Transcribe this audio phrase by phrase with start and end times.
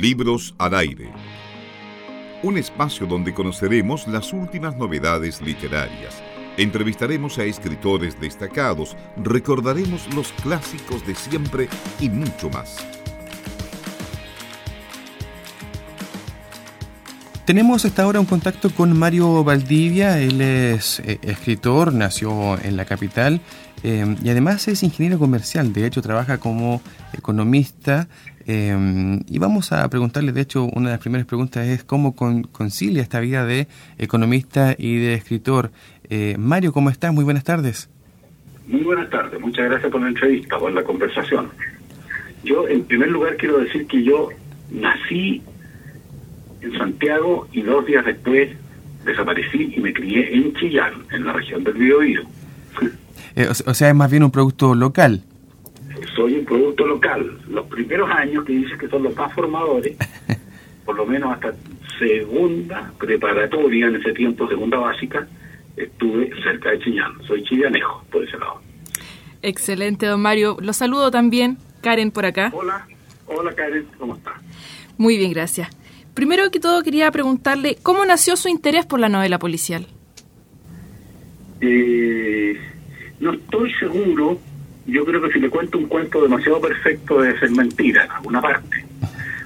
[0.00, 1.10] Libros al aire.
[2.44, 6.22] Un espacio donde conoceremos las últimas novedades literarias.
[6.56, 12.76] Entrevistaremos a escritores destacados, recordaremos los clásicos de siempre y mucho más.
[17.44, 22.84] Tenemos hasta ahora un contacto con Mario Valdivia, él es eh, escritor, nació en la
[22.84, 23.40] capital
[23.82, 26.82] eh, y además es ingeniero comercial, de hecho trabaja como
[27.14, 28.08] economista
[28.48, 33.02] eh, y vamos a preguntarle, de hecho una de las primeras preguntas es cómo concilia
[33.02, 35.70] esta vida de economista y de escritor.
[36.38, 37.12] Mario, ¿cómo estás?
[37.12, 37.88] Muy buenas tardes.
[38.66, 41.50] Muy buenas tardes, muchas gracias por la entrevista, por la conversación.
[42.44, 44.30] Yo en primer lugar quiero decir que yo
[44.70, 45.42] nací
[46.60, 48.50] en Santiago y dos días después
[49.04, 52.22] desaparecí y me crié en Chillán, en la región del Biobío.
[53.36, 55.22] Eh, o, sea, es más bien un producto local.
[56.18, 57.38] Soy un producto local.
[57.48, 59.96] Los primeros años que dices que son los más formadores,
[60.84, 61.54] por lo menos hasta
[61.96, 65.28] segunda preparatoria, en ese tiempo, segunda básica,
[65.76, 67.12] estuve cerca de Chillán.
[67.24, 68.60] Soy chillanejo, por ese lado.
[69.42, 70.56] Excelente, don Mario.
[70.60, 71.56] Lo saludo también.
[71.82, 72.50] Karen por acá.
[72.52, 72.84] Hola,
[73.28, 74.32] hola Karen, ¿cómo está?
[74.96, 75.68] Muy bien, gracias.
[76.14, 79.86] Primero que todo quería preguntarle, ¿cómo nació su interés por la novela policial?
[81.60, 82.56] Eh,
[83.20, 84.40] no estoy seguro.
[84.88, 88.40] Yo creo que si le cuento un cuento demasiado perfecto debe ser mentira en alguna
[88.40, 88.84] parte.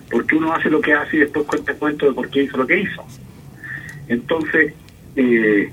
[0.08, 2.56] Porque uno hace lo que hace y después cuenta el cuento de por qué hizo
[2.56, 3.04] lo que hizo.
[4.06, 4.72] Entonces,
[5.16, 5.72] eh,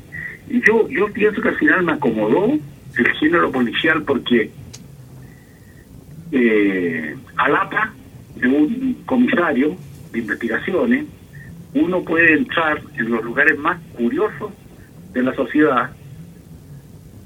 [0.65, 2.57] yo, yo pienso que al final me acomodó
[2.97, 4.49] el género policial porque
[6.31, 7.93] eh, Alapa,
[8.37, 9.77] de un comisario,
[10.11, 11.05] de investigaciones,
[11.75, 14.51] uno puede entrar en los lugares más curiosos
[15.13, 15.91] de la sociedad,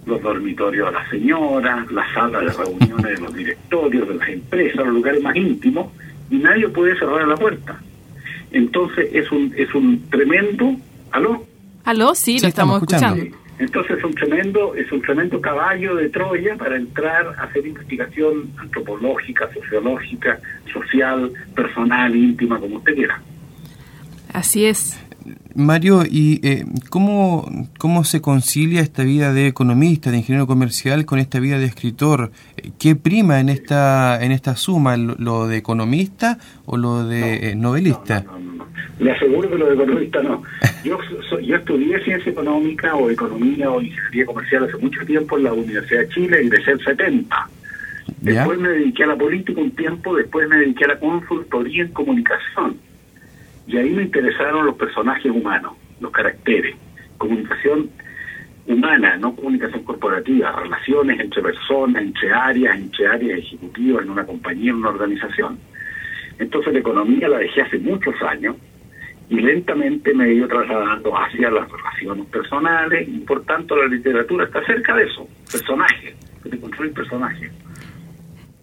[0.05, 4.85] los dormitorios de las señoras, las salas de reuniones de los directorios de las empresas,
[4.85, 5.87] los lugares más íntimos,
[6.29, 7.79] y nadie puede cerrar la puerta.
[8.51, 10.75] Entonces es un es un tremendo,
[11.11, 11.45] ¿aló?
[11.85, 12.15] ¿Aló?
[12.15, 13.23] Sí, lo estamos, escuchando.
[13.59, 18.51] Entonces es un tremendo, es un tremendo caballo de Troya para entrar a hacer investigación
[18.57, 20.39] antropológica, sociológica,
[20.71, 23.21] social, personal, íntima, como usted quiera.
[24.33, 24.99] Así es.
[25.55, 27.47] Mario, ¿y eh, cómo,
[27.77, 32.31] cómo se concilia esta vida de economista, de ingeniero comercial, con esta vida de escritor?
[32.79, 38.25] ¿Qué prima en esta en esta suma, lo de economista o lo de eh, novelista?
[38.99, 40.41] Le aseguro que lo de economista no.
[40.83, 40.97] Yo,
[41.41, 46.01] yo estudié ciencia económica o economía o ingeniería comercial hace mucho tiempo en la Universidad
[46.01, 47.49] de Chile, ingresé en 70.
[48.19, 51.91] Después me dediqué a la política un tiempo, después me dediqué a la consultoría en
[51.93, 52.77] comunicación.
[53.67, 56.75] Y ahí me interesaron los personajes humanos, los caracteres,
[57.17, 57.89] comunicación
[58.67, 64.71] humana, no comunicación corporativa, relaciones entre personas, entre áreas, entre áreas ejecutivas en una compañía,
[64.71, 65.59] en una organización.
[66.39, 68.55] Entonces la economía la dejé hace muchos años
[69.29, 74.45] y lentamente me he ido trasladando hacia las relaciones personales y por tanto la literatura
[74.45, 77.51] está cerca de eso, personajes, de construir personajes.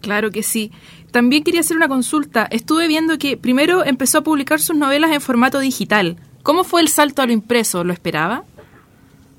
[0.01, 0.71] Claro que sí.
[1.11, 2.47] También quería hacer una consulta.
[2.51, 6.17] Estuve viendo que primero empezó a publicar sus novelas en formato digital.
[6.43, 7.83] ¿Cómo fue el salto a lo impreso?
[7.83, 8.43] ¿Lo esperaba?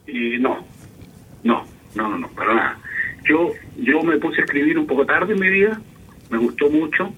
[0.07, 0.65] Eh, no,
[1.43, 1.65] no,
[1.95, 2.79] no, no, no, para nada.
[3.29, 5.81] Yo, yo me puse a escribir un poco tarde en mi vida,
[6.31, 7.13] me gustó mucho,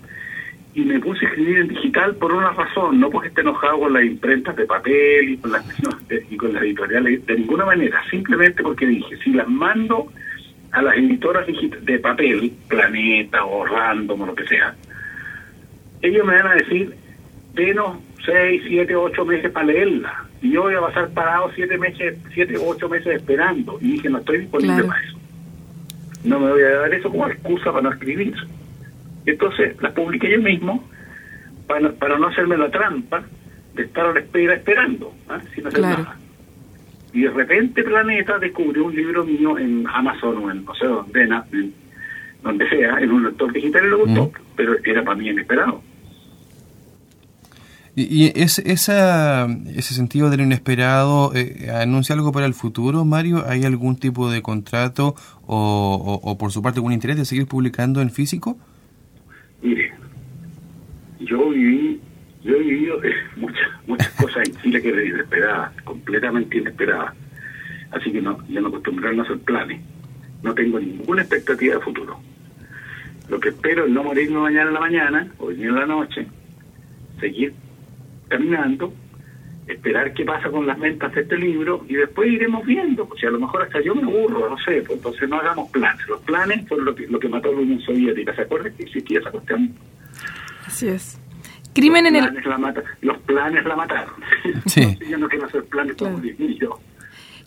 [0.74, 3.92] y me puse a escribir en digital por una razón, no porque esté enojado con
[3.92, 5.64] las imprentas de papel y con las,
[6.30, 10.08] y con las editoriales, de ninguna manera, simplemente porque dije, si las mando
[10.74, 14.74] a las editoras de papel, Planeta o Random o lo que sea,
[16.02, 16.94] ellos me van a decir,
[17.54, 20.24] denos seis, siete, ocho meses para leerla.
[20.42, 23.78] Y yo voy a pasar parado siete meses, siete o ocho meses esperando.
[23.80, 25.18] Y dije, no estoy disponible para eso.
[26.24, 28.34] No me voy a dar eso como excusa para no escribir.
[29.24, 30.84] Entonces las publiqué yo mismo
[31.68, 33.22] para, para no hacerme la trampa
[33.74, 35.40] de estar a la espera esperando, ¿ah?
[35.54, 36.18] sin hacer nada.
[37.14, 41.28] Y de repente Planeta descubrió un libro mío en Amazon o en no sé dónde,
[42.42, 45.80] donde sea, en un lector digital y lo gustó, pero era para mí inesperado.
[47.94, 53.44] ¿Y, es, esa, ese sentido del inesperado eh, anuncia algo para el futuro, Mario?
[53.46, 55.14] ¿Hay algún tipo de contrato
[55.46, 58.58] o, o, por su parte algún interés de seguir publicando en físico?
[59.62, 59.92] Mire,
[61.20, 62.00] yo viví,
[62.42, 63.00] yo he vivido
[64.34, 67.14] cosas en Chile que eran inesperadas, completamente inesperadas.
[67.90, 69.80] Así que no, ya no acostumbrarme a hacer planes.
[70.42, 72.18] No tengo ninguna expectativa de futuro.
[73.28, 76.26] Lo que espero es no morirme mañana en la mañana, o hoy en la noche,
[77.20, 77.54] seguir
[78.28, 78.92] caminando,
[79.66, 83.08] esperar qué pasa con las ventas de este libro y después iremos viendo.
[83.10, 85.70] O sea, a lo mejor hasta yo me aburro, no sé, pues entonces no hagamos
[85.70, 86.06] planes.
[86.08, 88.34] Los planes fueron lo que, lo que mató a la Unión Soviética.
[88.34, 89.72] ¿Se acuerdan que existía esa cuestión?
[90.66, 91.23] Así es.
[91.74, 92.24] Crimen en el...
[93.02, 94.14] los planes la mataron.
[94.66, 94.98] Sí.
[95.08, 96.78] yo no quiero hacer planes como yo.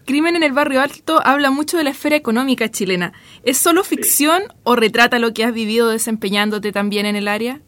[0.06, 3.13] Crimen en el Barrio Alto habla mucho de la esfera económica chilena.
[3.44, 7.59] ¿Es solo ficción o retrata lo que has vivido desempeñándote también en el área?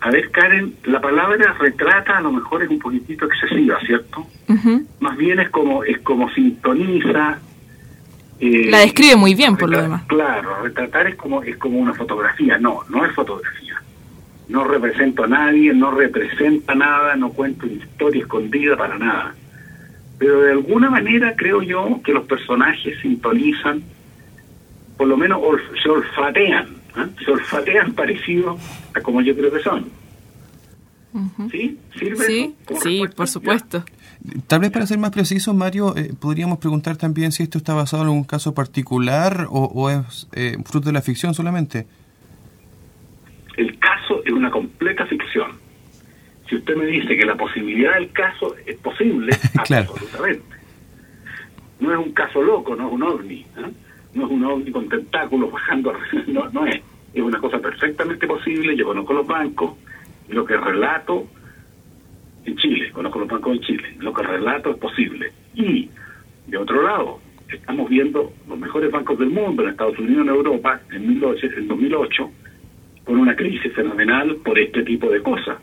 [0.00, 4.26] A ver, Karen, la palabra retrata a lo mejor es un poquitito excesiva, ¿cierto?
[5.00, 7.38] Más bien es como es como sintoniza.
[8.38, 10.02] Eh, la describe muy bien, por lo demás.
[10.06, 12.58] Claro, retratar es como es como una fotografía.
[12.58, 13.65] No, no es fotografía.
[14.48, 19.34] No represento a nadie, no representa nada, no cuento una historia escondida para nada.
[20.18, 23.82] Pero de alguna manera creo yo que los personajes sintonizan,
[24.96, 25.40] por lo menos
[25.82, 27.08] se olfatean ¿Ah?
[27.22, 28.58] se olfatean parecido
[28.94, 29.90] a como yo creo que son.
[31.50, 31.78] ¿Sí?
[31.98, 32.26] ¿Sirve?
[32.26, 33.84] Sí, sí por supuesto.
[34.46, 38.02] Tal vez para ser más preciso, Mario, eh, podríamos preguntar también si esto está basado
[38.02, 41.86] en algún caso particular o, es eh, fruto de la ficción solamente.
[43.56, 45.52] El caso es una completa ficción.
[46.48, 50.56] Si usted me dice que la posibilidad del caso es posible, absolutamente.
[51.80, 53.40] No es un caso loco, no es un ovni.
[53.40, 53.72] ¿eh?
[54.16, 55.92] no es un ovni con tentáculos bajando,
[56.26, 56.80] no, no es.
[57.12, 58.76] Es una cosa perfectamente posible.
[58.76, 59.74] Yo conozco los bancos,
[60.28, 61.26] lo que relato
[62.44, 65.32] en Chile, conozco los bancos en Chile, lo que relato es posible.
[65.54, 65.88] Y,
[66.46, 70.80] de otro lado, estamos viendo los mejores bancos del mundo en Estados Unidos, en Europa,
[70.90, 72.30] en, en 2008,
[73.04, 75.58] con una crisis fenomenal por este tipo de cosas.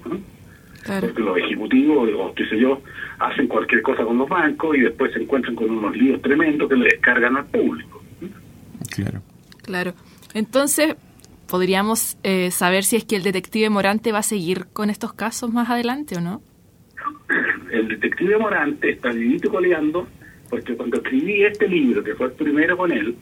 [0.86, 2.82] Porque los ejecutivos, o qué sé yo,
[3.20, 6.76] hacen cualquier cosa con los bancos y después se encuentran con unos líos tremendos que
[6.76, 8.02] le descargan al público.
[8.90, 9.22] Claro.
[9.62, 9.94] Claro.
[10.34, 10.96] Entonces,
[11.48, 15.54] ¿podríamos eh, saber si es que el detective Morante va a seguir con estos casos
[15.54, 16.42] más adelante o no?
[17.72, 20.08] El detective Morante está vivito coleando
[20.50, 23.16] porque cuando escribí este libro, que fue el primero con él,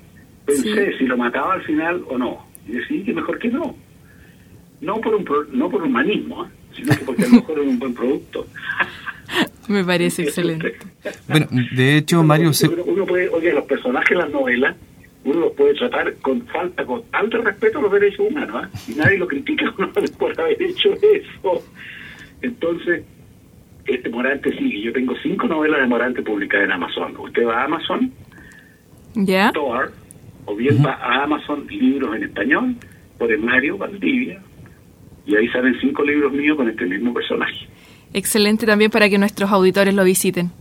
[0.46, 2.46] pensé si lo mataba al final o no.
[2.68, 3.76] Y decidí que mejor que no.
[4.82, 6.50] No por un no por humanismo, ¿eh?
[6.76, 8.48] Sino que porque a lo mejor es un buen producto.
[9.68, 10.76] Me parece excelente.
[11.28, 12.52] Bueno, de hecho, Mario...
[12.86, 14.76] Uno puede, oye, los personajes de las novelas
[15.24, 18.92] uno los puede tratar con falta, con alto respeto a los derechos humanos, ¿eh?
[18.92, 19.72] y nadie lo critica
[20.18, 21.64] por haber hecho eso.
[22.42, 23.04] Entonces,
[23.86, 24.82] este Morante sigue.
[24.82, 27.16] Yo tengo cinco novelas de Morante publicadas en Amazon.
[27.18, 28.12] Usted va a Amazon,
[29.14, 29.52] ¿Ya?
[30.46, 32.76] o bien va a Amazon Libros en Español,
[33.20, 34.42] por el Mario Valdivia,
[35.26, 37.68] y ahí salen cinco libros míos con este mismo personaje.
[38.14, 40.52] Excelente también para que nuestros auditores lo visiten.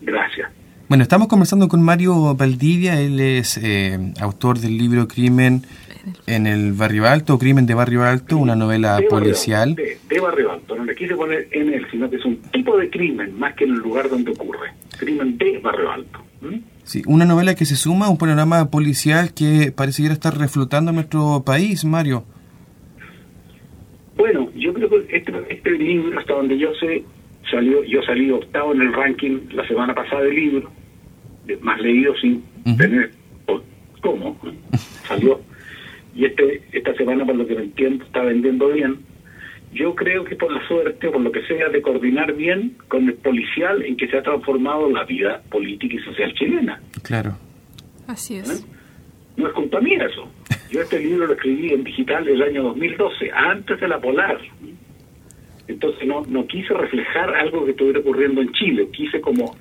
[0.00, 0.50] Gracias.
[0.88, 5.62] Bueno, estamos conversando con Mario Valdivia, él es eh, autor del libro Crimen
[6.26, 9.74] en el Barrio Alto, Crimen de Barrio Alto, una novela policial.
[9.74, 12.88] de, Barrio Alto, no le quise poner en él, sino que es un tipo de
[12.88, 14.72] crimen más que en el lugar donde ocurre.
[14.98, 16.20] Crimen de Barrio Alto.
[16.84, 21.42] Sí, una novela que se suma a un panorama policial que pareciera estar reflotando nuestro
[21.44, 22.24] país, Mario.
[24.16, 25.16] Bueno, yo creo que
[25.72, 27.04] este, libro, hasta donde yo sé,
[27.50, 30.70] salió, yo salí octavo en el ranking la semana pasada del libro,
[31.60, 32.42] más leído sin
[32.76, 33.10] tener
[34.00, 34.36] cómo
[35.06, 35.40] salió.
[36.14, 38.98] Y este esta semana por lo que entiendo está vendiendo bien.
[39.72, 43.06] Yo creo que por la suerte o por lo que sea de coordinar bien con
[43.06, 46.80] el policial en que se ha transformado la vida política y social chilena.
[47.02, 47.36] Claro.
[48.06, 48.64] Así es.
[48.64, 48.78] ¿Eh?
[49.38, 50.28] no es culpa mía eso.
[50.70, 54.38] Yo este libro lo escribí en digital el año 2012 antes de la polar
[55.68, 59.54] entonces no no quise reflejar algo que estuviera ocurriendo en Chile quise como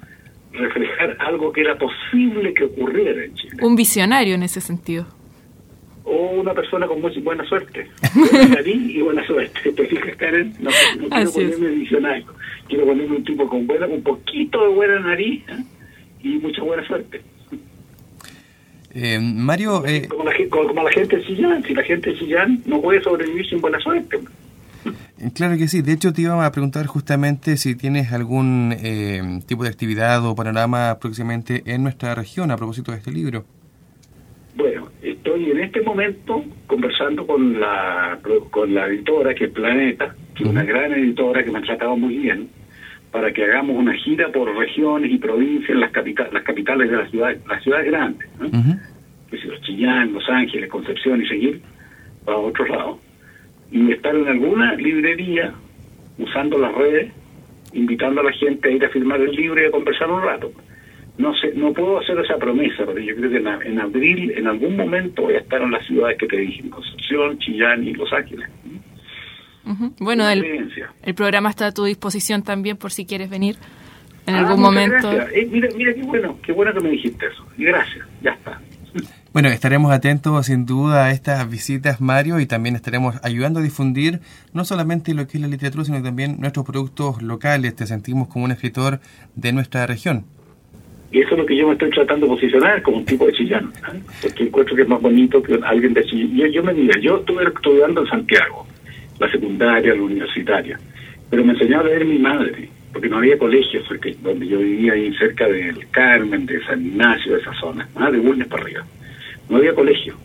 [0.58, 3.58] reflejar algo que era posible que ocurriera en Chile.
[3.62, 5.06] Un visionario en ese sentido.
[6.04, 7.88] O una persona con muy buena suerte.
[8.16, 9.72] Buena nariz y buena suerte.
[9.72, 10.54] ¿Te fijas, Karen?
[10.60, 10.70] No,
[11.10, 12.26] quiero ponerme visionario.
[12.68, 15.64] Quiero ponerme un tipo con buena, un poquito de buena nariz ¿eh?
[16.24, 17.22] y mucha buena suerte.
[18.94, 19.86] Eh, Mario...
[19.86, 20.08] Eh...
[20.08, 21.64] Como, la, como, la, gente de Chillán.
[21.64, 24.18] Si la gente de Chillán no puede sobrevivir sin buena suerte.
[25.33, 25.81] Claro que sí.
[25.81, 30.36] De hecho, te iba a preguntar justamente si tienes algún eh, tipo de actividad o
[30.36, 33.43] panorama próximamente en nuestra región a propósito de este libro.
[34.55, 38.19] Bueno, estoy en este momento conversando con la
[38.51, 41.97] con la editora que es Planeta, que es una gran editora que me ha tratado
[41.97, 42.50] muy bien,
[43.12, 47.09] para que hagamos una gira por regiones y provincias, las, capitales las capitales de las
[47.09, 48.50] ciudades, las ciudades grandes, ¿no?
[49.31, 51.62] los Chillán, Los Ángeles, Concepción y seguir
[52.25, 53.07] para otros lados
[53.71, 55.53] y estar en alguna librería
[56.17, 57.12] usando las redes,
[57.74, 60.51] invitando a la gente a ir a firmar el libro y a conversar un rato.
[61.17, 64.75] No sé, no puedo hacer esa promesa, pero yo creo que en, abril, en algún
[64.75, 68.47] momento, voy a estar en las ciudades que te dije, Concepción, Chillán y Los Ángeles.
[70.00, 70.71] Bueno, el,
[71.03, 73.57] el, programa está a tu disposición también por si quieres venir
[74.25, 75.12] en ah, algún momento.
[75.12, 77.45] Eh, mira, mira qué bueno, qué bueno que me dijiste eso.
[77.57, 78.62] Y gracias, ya está.
[79.38, 84.20] Bueno, estaremos atentos sin duda a estas visitas, Mario, y también estaremos ayudando a difundir
[84.51, 87.75] no solamente lo que es la literatura, sino también nuestros productos locales.
[87.75, 89.00] Te sentimos como un escritor
[89.36, 90.25] de nuestra región.
[91.12, 93.34] Y eso es lo que yo me estoy tratando de posicionar como un tipo de
[93.34, 94.00] chillano, ¿eh?
[94.24, 96.36] porque encuentro que es más bonito que alguien de Chillán.
[96.36, 98.65] Yo, yo me diga, yo estuve estudiando en Santiago,
[99.20, 100.79] la secundaria, la universitaria,
[101.29, 103.88] pero me enseñó a leer mi madre, porque no había colegios,
[104.24, 108.10] donde yo vivía ahí cerca del Carmen, de San Ignacio, de esa zona, ¿ah?
[108.10, 108.84] de Bulnes para arriba.
[109.50, 110.16] No había colegio.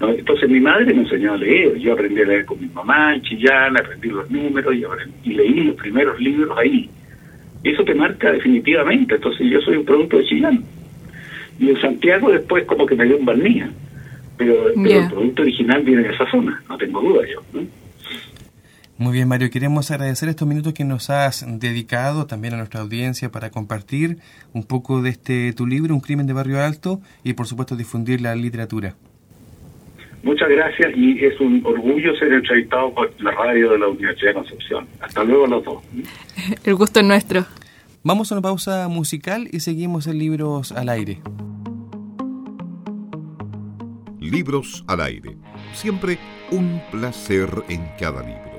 [0.00, 3.22] Entonces mi madre me enseñó a leer, yo aprendí a leer con mi mamá en
[3.22, 4.84] Chillán, aprendí los números y,
[5.28, 6.88] y leí los primeros libros ahí
[7.64, 9.14] eso te marca definitivamente.
[9.14, 10.64] Entonces yo soy un producto de Chillán.
[11.58, 13.70] Y en Santiago después como que me dio un barnía.
[14.36, 17.42] Pero, el producto original viene de esa zona, no tengo duda yo.
[18.98, 19.48] Muy bien, Mario.
[19.48, 24.18] Queremos agradecer estos minutos que nos has dedicado también a nuestra audiencia para compartir
[24.52, 28.20] un poco de este tu libro, Un crimen de barrio alto, y por supuesto difundir
[28.20, 28.96] la literatura.
[30.24, 34.34] Muchas gracias y es un orgullo ser entrevistado por la radio de la Universidad de
[34.34, 34.88] Concepción.
[35.00, 35.84] Hasta luego los dos.
[36.64, 37.46] El gusto es nuestro.
[38.02, 41.20] Vamos a una pausa musical y seguimos en Libros al Aire.
[44.18, 45.36] Libros al Aire.
[45.72, 46.18] Siempre
[46.50, 48.57] un placer en cada libro.